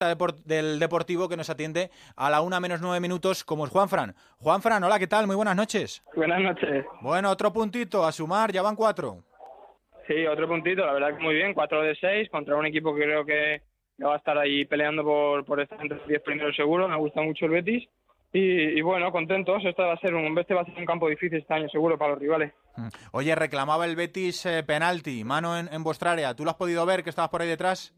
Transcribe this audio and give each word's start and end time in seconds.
del 0.00 0.78
Deportivo 0.78 1.28
que 1.28 1.36
nos 1.36 1.50
atiende 1.50 1.90
a 2.16 2.30
la 2.30 2.40
una 2.40 2.58
menos 2.58 2.80
nueve 2.80 3.00
minutos, 3.00 3.44
como 3.44 3.66
es 3.66 3.70
Juanfran. 3.70 4.14
Juanfran, 4.38 4.82
hola, 4.82 4.98
¿qué 4.98 5.06
tal? 5.06 5.26
Muy 5.26 5.36
buenas 5.36 5.54
noches. 5.54 6.02
Buenas 6.16 6.40
noches. 6.40 6.86
Bueno, 7.02 7.28
otro 7.28 7.52
puntito 7.52 8.06
a 8.06 8.10
sumar, 8.10 8.50
ya 8.50 8.62
van 8.62 8.76
cuatro. 8.76 9.18
Sí, 10.08 10.26
otro 10.26 10.48
puntito, 10.48 10.86
la 10.86 10.94
verdad 10.94 11.18
que 11.18 11.22
muy 11.22 11.34
bien, 11.34 11.52
cuatro 11.52 11.82
de 11.82 11.94
seis 11.96 12.30
contra 12.30 12.56
un 12.56 12.64
equipo 12.64 12.94
que 12.94 13.02
creo 13.02 13.26
que 13.26 13.60
va 14.02 14.14
a 14.14 14.16
estar 14.16 14.38
ahí 14.38 14.64
peleando 14.64 15.04
por, 15.04 15.44
por 15.44 15.60
estar 15.60 15.78
entre 15.82 15.98
los 15.98 16.08
diez 16.08 16.22
primeros 16.22 16.56
seguro. 16.56 16.88
Me 16.88 16.96
gusta 16.96 17.20
mucho 17.20 17.44
el 17.44 17.50
Betis. 17.50 17.86
Y, 18.32 18.80
bueno, 18.80 19.10
contentos. 19.10 19.62
Este 19.64 19.82
va 19.82 19.92
a 19.92 19.98
ser 19.98 20.14
un 20.14 20.38
este 20.38 20.54
va 20.54 20.62
a 20.62 20.64
ser 20.64 20.78
un 20.78 20.86
campo 20.86 21.08
difícil 21.08 21.38
este 21.38 21.52
año, 21.52 21.68
seguro, 21.68 21.98
para 21.98 22.12
los 22.12 22.20
rivales. 22.20 22.54
Mm. 22.76 22.88
Oye, 23.12 23.34
reclamaba 23.34 23.84
el 23.84 23.96
Betis 23.96 24.46
eh, 24.46 24.62
penalti, 24.62 25.24
mano 25.24 25.58
en, 25.58 25.68
en 25.70 25.82
vuestra 25.82 26.12
área. 26.12 26.34
¿Tú 26.34 26.44
lo 26.44 26.50
has 26.50 26.56
podido 26.56 26.86
ver 26.86 27.02
que 27.02 27.10
estabas 27.10 27.30
por 27.30 27.42
ahí 27.42 27.48
detrás? 27.48 27.92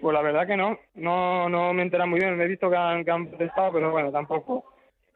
Pues 0.00 0.14
la 0.14 0.22
verdad 0.22 0.46
que 0.46 0.56
no, 0.56 0.78
no, 0.94 1.48
no 1.48 1.72
me 1.72 1.82
entera 1.82 2.06
muy 2.06 2.20
bien, 2.20 2.36
me 2.36 2.44
he 2.44 2.48
visto 2.48 2.70
que 2.70 2.76
han, 2.76 3.04
que 3.04 3.10
han 3.10 3.26
protestado, 3.26 3.72
pero 3.72 3.90
bueno, 3.90 4.12
tampoco, 4.12 4.64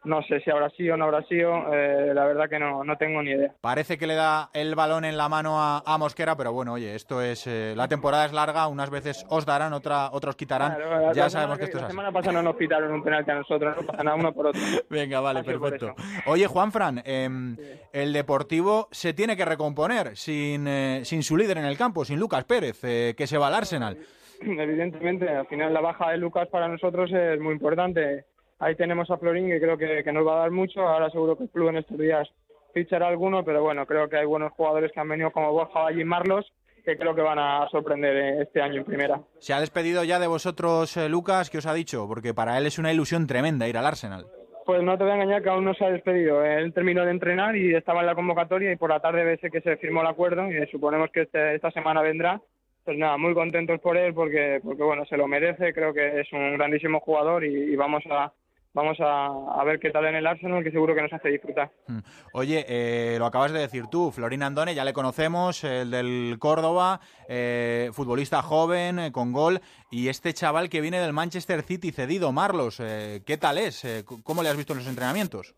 no 0.05 0.21
sé 0.25 0.41
si 0.41 0.51
habrá 0.51 0.69
sido 0.71 0.95
o 0.95 0.97
no 0.97 1.05
habrá 1.05 1.23
sido, 1.29 1.73
eh, 1.73 2.13
la 2.13 2.25
verdad 2.25 2.49
que 2.51 2.59
no, 2.59 2.83
no 2.83 2.97
tengo 2.97 3.23
ni 3.23 3.31
idea. 3.31 3.55
Parece 3.61 3.97
que 3.97 4.09
le 4.09 4.17
da 4.17 4.51
el 4.53 4.75
balón 4.75 5.05
en 5.05 5.17
la 5.17 5.29
mano 5.29 5.63
a, 5.63 5.85
a 5.87 5.99
Mosquera, 5.99 6.37
pero 6.37 6.53
bueno, 6.53 6.73
oye, 6.73 6.97
esto 6.97 7.23
es, 7.23 7.47
eh, 7.47 7.75
la 7.77 7.87
temporada 7.87 8.25
es 8.25 8.33
larga, 8.33 8.67
unas 8.67 8.91
veces 8.91 9.25
os 9.29 9.47
darán, 9.47 9.73
otra, 9.73 10.11
otros 10.11 10.35
quitarán, 10.35 10.77
ya 11.15 11.31
sabemos 11.31 11.59
que, 11.59 11.67
esto 11.67 11.77
es 11.77 11.85
así. 11.85 11.93
La 11.93 12.03
semana 12.03 12.11
pasada 12.13 12.33
no 12.33 12.43
nos 12.43 12.57
quitaron 12.57 12.93
un 12.93 13.05
penalti 13.05 13.31
a 13.31 13.35
nosotros, 13.37 13.77
no 13.77 13.87
pasa 13.87 14.03
nada 14.03 14.17
uno 14.17 14.33
por 14.33 14.49
otro. 14.49 14.61
Venga, 14.91 15.21
vale, 15.21 15.45
perfecto. 15.45 15.95
Oye, 16.27 16.49
Juanfran, 16.49 17.01
eh, 17.05 17.89
el 17.93 18.13
Deportivo 18.13 18.89
se 18.91 19.15
tiene 19.15 19.37
que 19.37 19.45
recomponer 19.45 20.17
sin, 20.17 20.67
eh, 20.67 21.03
sin 21.05 21.23
su 21.23 21.37
líder 21.37 21.59
en 21.59 21.67
el 21.67 21.79
campo, 21.79 22.05
sin 22.05 22.19
Lucas 22.19 22.43
Pérez, 22.43 22.81
eh, 22.83 23.15
que 23.17 23.29
se 23.29 23.39
va 23.39 23.47
al 23.47 23.55
Arsenal. 23.55 23.97
evidentemente, 24.61 25.29
al 25.29 25.47
final 25.47 25.73
la 25.73 25.81
baja 25.81 26.11
de 26.11 26.19
Lucas 26.19 26.49
para 26.49 26.69
nosotros 26.69 27.11
es 27.13 27.41
muy 27.41 27.55
importante. 27.55 28.25
Ahí 28.59 28.77
tenemos 28.77 29.11
a 29.11 29.19
Florín 29.19 29.49
que 29.49 29.61
creo 29.61 29.77
que, 29.77 30.13
nos 30.13 30.27
va 30.27 30.35
a 30.35 30.41
dar 30.41 30.51
mucho. 30.51 30.83
Ahora 30.83 31.11
seguro 31.11 31.37
que 31.37 31.45
el 31.45 31.51
club 31.51 31.69
en 31.69 31.79
estos 31.79 31.99
días 31.99 32.29
fichará 32.73 33.09
alguno, 33.09 33.45
pero 33.45 33.63
bueno, 33.63 33.87
creo 33.87 34.09
que 34.09 34.17
hay 34.17 34.27
buenos 34.27 34.53
jugadores 34.53 34.93
que 34.93 35.01
han 35.01 35.09
venido 35.09 35.31
como 35.33 35.53
Borja 35.53 35.93
y 35.93 36.05
Marlos 36.05 36.53
que 36.85 36.97
creo 36.97 37.15
que 37.15 37.23
van 37.23 37.39
a 37.39 37.69
sorprender 37.71 38.43
este 38.43 38.61
año 38.61 38.79
en 38.79 38.85
primera. 38.85 39.21
¿Se 39.39 39.53
ha 39.53 39.61
despedido 39.61 40.03
ya 40.03 40.19
de 40.19 40.27
vosotros, 40.27 40.97
eh, 40.97 41.09
Lucas? 41.09 41.49
¿Qué 41.49 41.59
os 41.59 41.67
ha 41.67 41.75
dicho? 41.75 42.09
Porque 42.09 42.35
para 42.35 42.59
él 42.59 42.67
es 42.67 42.79
una 42.79 42.93
ilusión 42.93 43.29
tremenda 43.29 43.69
ir 43.69 43.79
al 43.79 43.87
Arsenal. 43.87 44.27
Pues 44.67 44.83
no 44.83 44.97
te 44.97 45.05
voy 45.05 45.13
a 45.13 45.15
engañar 45.15 45.43
que 45.43 45.49
aún 45.49 45.65
no 45.65 45.75
se 45.75 45.85
ha 45.85 45.91
despedido. 45.91 46.45
Él 46.45 46.73
terminó 46.73 47.05
de 47.05 47.11
entrenar 47.11 47.57
y 47.57 47.75
estaba 47.75 48.01
en 48.01 48.07
la 48.07 48.15
convocatoria 48.15 48.73
y 48.73 48.77
por 48.77 48.91
la 48.91 49.01
tarde 49.01 49.25
ves 49.25 49.41
que 49.41 49.61
se 49.61 49.77
firmó 49.77 50.01
el 50.03 50.07
acuerdo 50.07 50.51
y 50.51 50.67
suponemos 50.69 51.11
que 51.11 51.23
este, 51.23 51.55
esta 51.55 51.71
semana 51.71 52.03
vendrá 52.03 52.41
pues 52.85 52.99
nada, 52.99 53.17
muy 53.17 53.35
contentos 53.35 53.81
por 53.81 53.97
él 53.97 54.13
porque, 54.13 54.61
porque 54.63 54.83
bueno, 54.83 55.05
se 55.07 55.17
lo 55.17 55.29
merece, 55.29 55.73
creo 55.73 55.95
que 55.95 56.21
es 56.21 56.33
un 56.33 56.57
grandísimo 56.57 57.01
jugador 57.01 57.45
y, 57.45 57.77
vamos 57.77 58.03
a 58.11 58.33
vamos 58.75 58.97
a, 59.01 59.63
ver 59.65 59.79
qué 59.79 59.91
tal 59.91 60.07
en 60.07 60.15
el 60.15 60.27
Arsenal, 60.27 60.65
que 60.65 60.71
seguro 60.71 60.95
que 60.95 61.03
nos 61.03 61.13
hace 61.13 61.29
disfrutar. 61.29 61.71
Mm. 61.89 61.99
Oye, 62.33 62.65
eh, 62.67 63.17
lo 63.19 63.27
acabas 63.27 63.53
de 63.53 63.61
decir 63.61 63.85
tú, 63.89 64.11
Florín 64.11 64.43
Andone, 64.43 64.75
ya 64.75 64.85
le 64.85 64.95
conocemos, 64.95 65.63
el 65.63 65.91
del 65.91 66.37
Córdoba, 66.39 67.01
eh, 67.29 67.91
futbolista 67.93 68.41
joven, 68.41 68.99
eh, 68.99 69.13
con 69.13 69.33
gol, 69.33 69.61
y 69.91 70.09
este 70.09 70.33
chaval 70.33 70.71
que 70.71 70.81
viene 70.81 71.01
del 71.01 71.13
Manchester 71.13 71.61
City 71.63 71.93
cedido, 71.93 72.33
Marlos, 72.33 72.79
¿qué 72.79 73.37
tal 73.39 73.59
es? 73.59 74.05
¿Cómo 74.25 74.43
le 74.43 74.49
has 74.49 74.57
visto 74.57 74.73
en 74.73 74.79
los 74.79 74.89
entrenamientos? 74.89 75.55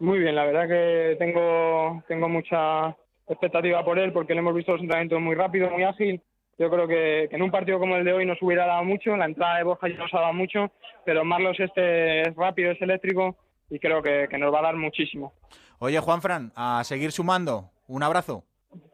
Muy 0.00 0.18
bien, 0.18 0.34
la 0.34 0.44
verdad 0.44 0.66
que 0.66 1.16
tengo, 1.20 2.02
tengo 2.08 2.28
mucha 2.28 2.96
expectativa 3.28 3.84
por 3.84 4.00
él 4.00 4.12
porque 4.12 4.34
le 4.34 4.40
hemos 4.40 4.54
visto 4.54 4.72
los 4.72 4.80
entrenamientos 4.80 5.20
muy 5.20 5.36
rápido, 5.36 5.70
muy 5.70 5.84
ágil 5.84 6.20
yo 6.58 6.70
creo 6.70 6.86
que, 6.86 7.24
en 7.24 7.42
un 7.42 7.50
partido 7.50 7.78
como 7.78 7.96
el 7.96 8.04
de 8.04 8.12
hoy 8.12 8.26
nos 8.26 8.40
hubiera 8.42 8.66
dado 8.66 8.84
mucho, 8.84 9.16
la 9.16 9.24
entrada 9.24 9.58
de 9.58 9.64
Borja 9.64 9.88
ya 9.88 9.96
nos 9.96 10.12
ha 10.14 10.20
dado 10.20 10.32
mucho, 10.32 10.70
pero 11.04 11.24
Marlos 11.24 11.58
este 11.58 12.22
es 12.22 12.36
rápido, 12.36 12.70
es 12.70 12.80
eléctrico 12.80 13.36
y 13.70 13.78
creo 13.78 14.02
que, 14.02 14.28
nos 14.38 14.52
va 14.52 14.60
a 14.60 14.62
dar 14.62 14.76
muchísimo. 14.76 15.32
Oye, 15.78 15.98
Juanfran, 15.98 16.52
a 16.54 16.84
seguir 16.84 17.10
sumando. 17.10 17.70
Un 17.88 18.02
abrazo. 18.02 18.44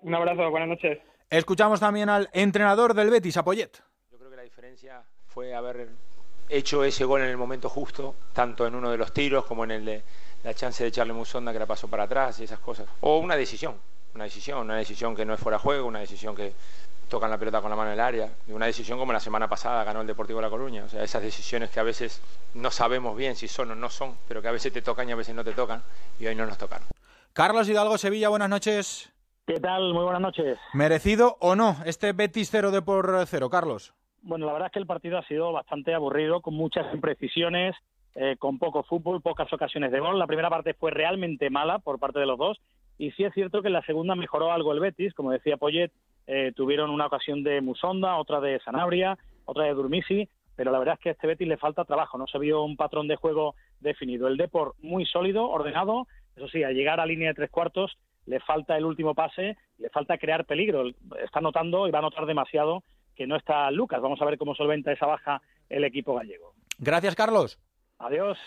Un 0.02 0.14
abrazo, 0.14 0.50
buenas 0.50 0.68
noches. 0.68 0.98
Escuchamos 1.30 1.80
también 1.80 2.08
al 2.08 2.28
entrenador 2.32 2.94
del 2.94 3.10
Betis, 3.10 3.36
Apoyet. 3.36 3.82
Yo 4.10 4.18
creo 4.18 4.30
que 4.30 4.36
la 4.36 4.42
diferencia 4.42 5.02
fue 5.26 5.54
haber 5.54 5.88
hecho 6.48 6.84
ese 6.84 7.04
gol 7.04 7.20
en 7.20 7.28
el 7.28 7.36
momento 7.36 7.68
justo, 7.68 8.14
tanto 8.32 8.66
en 8.66 8.74
uno 8.74 8.90
de 8.90 8.96
los 8.96 9.12
tiros 9.12 9.44
como 9.44 9.64
en 9.64 9.72
el 9.72 9.84
de 9.84 10.02
la 10.44 10.54
chance 10.54 10.82
de 10.82 10.88
echarle 10.88 11.12
Musonda 11.12 11.52
que 11.52 11.58
la 11.58 11.66
pasó 11.66 11.88
para 11.88 12.04
atrás 12.04 12.40
y 12.40 12.44
esas 12.44 12.60
cosas. 12.60 12.86
O 13.00 13.18
una 13.18 13.36
decisión, 13.36 13.74
una 14.14 14.24
decisión, 14.24 14.60
una 14.60 14.76
decisión 14.76 15.14
que 15.14 15.24
no 15.24 15.34
es 15.34 15.40
fuera 15.40 15.58
de 15.58 15.62
juego, 15.62 15.86
una 15.86 16.00
decisión 16.00 16.34
que 16.34 16.52
tocan 17.08 17.30
la 17.30 17.38
pelota 17.38 17.60
con 17.60 17.70
la 17.70 17.76
mano 17.76 17.88
en 17.88 17.94
el 17.94 18.00
área. 18.00 18.30
De 18.46 18.54
una 18.54 18.66
decisión 18.66 18.98
como 18.98 19.12
la 19.12 19.20
semana 19.20 19.48
pasada 19.48 19.82
ganó 19.84 20.00
el 20.02 20.06
Deportivo 20.06 20.38
de 20.38 20.46
La 20.46 20.50
Coruña. 20.50 20.84
O 20.84 20.88
sea, 20.88 21.02
esas 21.02 21.22
decisiones 21.22 21.70
que 21.70 21.80
a 21.80 21.82
veces 21.82 22.22
no 22.54 22.70
sabemos 22.70 23.16
bien 23.16 23.34
si 23.34 23.48
son 23.48 23.70
o 23.70 23.74
no 23.74 23.88
son, 23.88 24.16
pero 24.28 24.42
que 24.42 24.48
a 24.48 24.52
veces 24.52 24.72
te 24.72 24.82
tocan 24.82 25.08
y 25.08 25.12
a 25.12 25.16
veces 25.16 25.34
no 25.34 25.44
te 25.44 25.52
tocan, 25.52 25.82
y 26.20 26.26
hoy 26.26 26.34
no 26.34 26.46
nos 26.46 26.58
tocan. 26.58 26.82
Carlos 27.32 27.68
Hidalgo, 27.68 27.98
Sevilla, 27.98 28.28
buenas 28.28 28.50
noches. 28.50 29.12
¿Qué 29.46 29.60
tal? 29.60 29.94
Muy 29.94 30.04
buenas 30.04 30.20
noches. 30.20 30.58
¿Merecido 30.74 31.38
o 31.40 31.56
no 31.56 31.76
este 31.86 32.12
Betis 32.12 32.50
0 32.50 32.70
de 32.70 32.82
por 32.82 33.24
cero, 33.26 33.48
Carlos? 33.48 33.94
Bueno, 34.20 34.46
la 34.46 34.52
verdad 34.52 34.66
es 34.66 34.72
que 34.72 34.78
el 34.78 34.86
partido 34.86 35.16
ha 35.16 35.26
sido 35.26 35.52
bastante 35.52 35.94
aburrido, 35.94 36.42
con 36.42 36.54
muchas 36.54 36.92
imprecisiones, 36.92 37.74
eh, 38.14 38.36
con 38.38 38.58
poco 38.58 38.82
fútbol, 38.82 39.22
pocas 39.22 39.50
ocasiones 39.52 39.92
de 39.92 40.00
gol. 40.00 40.18
La 40.18 40.26
primera 40.26 40.50
parte 40.50 40.74
fue 40.74 40.90
realmente 40.90 41.48
mala 41.48 41.78
por 41.78 41.98
parte 41.98 42.18
de 42.18 42.26
los 42.26 42.36
dos, 42.36 42.60
y 42.98 43.12
sí 43.12 43.24
es 43.24 43.32
cierto 43.32 43.62
que 43.62 43.68
en 43.68 43.74
la 43.74 43.86
segunda 43.86 44.14
mejoró 44.16 44.52
algo 44.52 44.72
el 44.72 44.80
Betis, 44.80 45.14
como 45.14 45.30
decía 45.30 45.56
Poyet, 45.56 45.92
eh, 46.28 46.52
tuvieron 46.54 46.90
una 46.90 47.06
ocasión 47.06 47.42
de 47.42 47.62
Musonda, 47.62 48.16
otra 48.16 48.38
de 48.40 48.60
Sanabria, 48.60 49.16
otra 49.46 49.64
de 49.64 49.72
Durmisi, 49.72 50.28
pero 50.54 50.70
la 50.70 50.78
verdad 50.78 50.94
es 50.94 51.00
que 51.00 51.08
a 51.08 51.12
este 51.12 51.26
Betis 51.26 51.48
le 51.48 51.56
falta 51.56 51.86
trabajo, 51.86 52.18
no 52.18 52.26
se 52.26 52.38
vio 52.38 52.62
un 52.62 52.76
patrón 52.76 53.08
de 53.08 53.16
juego 53.16 53.54
definido. 53.80 54.28
El 54.28 54.36
Depor 54.36 54.74
muy 54.82 55.06
sólido, 55.06 55.48
ordenado, 55.48 56.06
eso 56.36 56.46
sí, 56.48 56.62
al 56.62 56.74
llegar 56.74 57.00
a 57.00 57.06
línea 57.06 57.28
de 57.28 57.34
tres 57.34 57.50
cuartos 57.50 57.96
le 58.26 58.40
falta 58.40 58.76
el 58.76 58.84
último 58.84 59.14
pase, 59.14 59.56
le 59.78 59.88
falta 59.88 60.18
crear 60.18 60.44
peligro. 60.44 60.84
Está 61.24 61.40
notando 61.40 61.88
y 61.88 61.90
va 61.90 62.00
a 62.00 62.02
notar 62.02 62.26
demasiado 62.26 62.82
que 63.16 63.26
no 63.26 63.36
está 63.36 63.70
Lucas. 63.70 64.02
Vamos 64.02 64.20
a 64.20 64.26
ver 64.26 64.36
cómo 64.36 64.54
solventa 64.54 64.92
esa 64.92 65.06
baja 65.06 65.40
el 65.70 65.82
equipo 65.84 66.14
gallego. 66.14 66.52
Gracias, 66.78 67.14
Carlos. 67.14 67.58
Adiós. 67.98 68.38